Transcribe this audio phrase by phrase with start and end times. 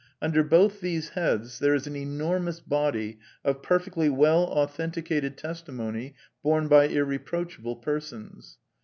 [0.19, 6.67] Under both these heads there is an enormous body of perfectly well authenticated testimony borne
[6.67, 8.57] by irreproachable persons.